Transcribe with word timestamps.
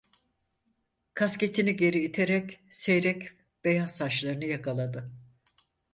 Kasketini 1.13 1.75
geri 1.75 2.03
iterek 2.05 2.63
seyrek 2.71 3.31
beyaz 3.63 3.95
saçlarını 3.97 4.45
yakaladı. 4.45 5.11